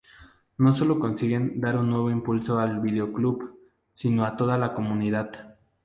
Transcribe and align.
No 0.57 0.73
sólo 0.73 0.97
consiguen 0.97 1.61
dar 1.61 1.77
un 1.77 1.91
nuevo 1.91 2.09
impulso 2.09 2.57
al 2.57 2.79
videoclub, 2.79 3.55
sino 3.93 4.25
a 4.25 4.35
toda 4.35 4.57
la 4.57 4.73
comunidad. 4.73 5.59